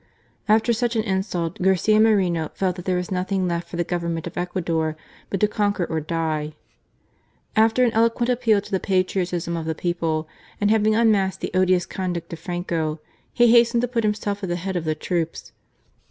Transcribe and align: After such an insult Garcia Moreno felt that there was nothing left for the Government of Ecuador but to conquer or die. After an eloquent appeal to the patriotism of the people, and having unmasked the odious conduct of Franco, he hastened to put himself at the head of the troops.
After 0.49 0.73
such 0.73 0.95
an 0.95 1.03
insult 1.03 1.61
Garcia 1.61 1.99
Moreno 1.99 2.49
felt 2.55 2.75
that 2.77 2.85
there 2.85 2.97
was 2.97 3.11
nothing 3.11 3.47
left 3.47 3.67
for 3.69 3.77
the 3.77 3.83
Government 3.83 4.25
of 4.25 4.35
Ecuador 4.35 4.95
but 5.29 5.39
to 5.41 5.47
conquer 5.47 5.85
or 5.85 5.99
die. 6.01 6.53
After 7.55 7.83
an 7.83 7.91
eloquent 7.93 8.27
appeal 8.31 8.61
to 8.61 8.71
the 8.71 8.79
patriotism 8.79 9.55
of 9.55 9.65
the 9.65 9.75
people, 9.75 10.27
and 10.59 10.71
having 10.71 10.95
unmasked 10.95 11.41
the 11.41 11.51
odious 11.53 11.85
conduct 11.85 12.33
of 12.33 12.39
Franco, 12.39 12.99
he 13.31 13.51
hastened 13.51 13.81
to 13.81 13.87
put 13.87 14.03
himself 14.03 14.41
at 14.41 14.49
the 14.49 14.55
head 14.55 14.75
of 14.75 14.85
the 14.85 14.95
troops. 14.95 15.51